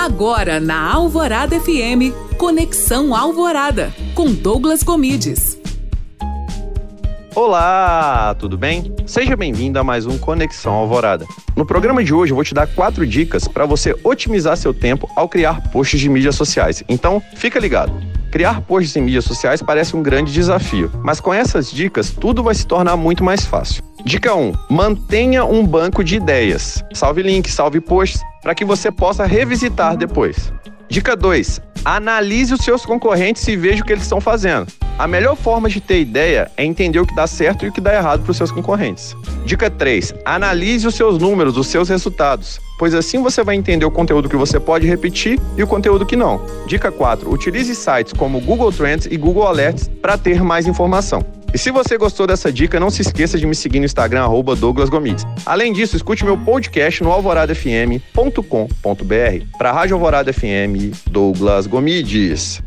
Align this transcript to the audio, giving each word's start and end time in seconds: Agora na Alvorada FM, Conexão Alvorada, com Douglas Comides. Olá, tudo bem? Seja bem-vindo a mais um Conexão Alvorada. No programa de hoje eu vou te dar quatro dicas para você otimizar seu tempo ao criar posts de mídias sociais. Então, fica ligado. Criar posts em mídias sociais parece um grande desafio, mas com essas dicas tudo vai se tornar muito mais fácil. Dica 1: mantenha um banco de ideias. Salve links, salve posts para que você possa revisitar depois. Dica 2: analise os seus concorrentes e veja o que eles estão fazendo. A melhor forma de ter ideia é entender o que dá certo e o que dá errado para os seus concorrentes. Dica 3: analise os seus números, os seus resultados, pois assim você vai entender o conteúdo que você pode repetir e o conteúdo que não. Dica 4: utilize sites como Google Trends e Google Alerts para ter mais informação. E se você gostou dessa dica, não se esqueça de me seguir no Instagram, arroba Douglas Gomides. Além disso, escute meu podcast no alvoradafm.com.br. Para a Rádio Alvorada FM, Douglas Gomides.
Agora 0.00 0.58
na 0.58 0.94
Alvorada 0.94 1.60
FM, 1.60 2.16
Conexão 2.38 3.14
Alvorada, 3.14 3.92
com 4.14 4.32
Douglas 4.32 4.82
Comides. 4.82 5.60
Olá, 7.34 8.34
tudo 8.38 8.56
bem? 8.56 8.94
Seja 9.04 9.36
bem-vindo 9.36 9.78
a 9.78 9.84
mais 9.84 10.06
um 10.06 10.16
Conexão 10.16 10.72
Alvorada. 10.72 11.26
No 11.54 11.66
programa 11.66 12.02
de 12.02 12.14
hoje 12.14 12.32
eu 12.32 12.34
vou 12.34 12.42
te 12.42 12.54
dar 12.54 12.66
quatro 12.66 13.06
dicas 13.06 13.46
para 13.46 13.66
você 13.66 13.94
otimizar 14.02 14.56
seu 14.56 14.72
tempo 14.72 15.06
ao 15.14 15.28
criar 15.28 15.70
posts 15.70 16.00
de 16.00 16.08
mídias 16.08 16.34
sociais. 16.34 16.82
Então, 16.88 17.22
fica 17.34 17.60
ligado. 17.60 17.92
Criar 18.30 18.60
posts 18.60 18.94
em 18.96 19.02
mídias 19.02 19.24
sociais 19.24 19.60
parece 19.60 19.96
um 19.96 20.02
grande 20.02 20.32
desafio, 20.32 20.90
mas 21.02 21.20
com 21.20 21.34
essas 21.34 21.70
dicas 21.70 22.10
tudo 22.10 22.42
vai 22.42 22.54
se 22.54 22.66
tornar 22.66 22.96
muito 22.96 23.24
mais 23.24 23.44
fácil. 23.44 23.82
Dica 24.04 24.34
1: 24.34 24.52
mantenha 24.70 25.44
um 25.44 25.66
banco 25.66 26.04
de 26.04 26.16
ideias. 26.16 26.82
Salve 26.94 27.22
links, 27.22 27.52
salve 27.52 27.80
posts 27.80 28.22
para 28.42 28.54
que 28.54 28.64
você 28.64 28.90
possa 28.90 29.26
revisitar 29.26 29.96
depois. 29.96 30.52
Dica 30.90 31.14
2: 31.14 31.60
analise 31.84 32.52
os 32.52 32.64
seus 32.64 32.84
concorrentes 32.84 33.46
e 33.46 33.54
veja 33.54 33.80
o 33.80 33.86
que 33.86 33.92
eles 33.92 34.02
estão 34.02 34.20
fazendo. 34.20 34.66
A 34.98 35.06
melhor 35.06 35.36
forma 35.36 35.68
de 35.68 35.80
ter 35.80 36.00
ideia 36.00 36.50
é 36.56 36.64
entender 36.64 36.98
o 36.98 37.06
que 37.06 37.14
dá 37.14 37.28
certo 37.28 37.64
e 37.64 37.68
o 37.68 37.72
que 37.72 37.80
dá 37.80 37.94
errado 37.94 38.22
para 38.22 38.32
os 38.32 38.36
seus 38.36 38.50
concorrentes. 38.50 39.14
Dica 39.46 39.70
3: 39.70 40.12
analise 40.24 40.88
os 40.88 40.96
seus 40.96 41.16
números, 41.16 41.56
os 41.56 41.68
seus 41.68 41.88
resultados, 41.88 42.60
pois 42.76 42.92
assim 42.92 43.22
você 43.22 43.44
vai 43.44 43.54
entender 43.54 43.86
o 43.86 43.90
conteúdo 43.90 44.28
que 44.28 44.36
você 44.36 44.58
pode 44.58 44.84
repetir 44.84 45.38
e 45.56 45.62
o 45.62 45.66
conteúdo 45.66 46.04
que 46.04 46.16
não. 46.16 46.44
Dica 46.66 46.90
4: 46.90 47.32
utilize 47.32 47.72
sites 47.72 48.12
como 48.12 48.40
Google 48.40 48.72
Trends 48.72 49.06
e 49.08 49.16
Google 49.16 49.46
Alerts 49.46 49.88
para 50.02 50.18
ter 50.18 50.42
mais 50.42 50.66
informação. 50.66 51.24
E 51.52 51.58
se 51.58 51.70
você 51.70 51.98
gostou 51.98 52.26
dessa 52.26 52.52
dica, 52.52 52.78
não 52.78 52.90
se 52.90 53.02
esqueça 53.02 53.36
de 53.36 53.46
me 53.46 53.54
seguir 53.54 53.80
no 53.80 53.84
Instagram, 53.84 54.22
arroba 54.22 54.54
Douglas 54.54 54.88
Gomides. 54.88 55.26
Além 55.44 55.72
disso, 55.72 55.96
escute 55.96 56.24
meu 56.24 56.38
podcast 56.38 57.02
no 57.02 57.10
alvoradafm.com.br. 57.10 59.58
Para 59.58 59.70
a 59.70 59.72
Rádio 59.72 59.96
Alvorada 59.96 60.32
FM, 60.32 60.94
Douglas 61.10 61.66
Gomides. 61.66 62.62